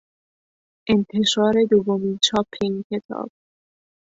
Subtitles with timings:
[0.93, 3.29] انتشار دومین چاپ این کتاب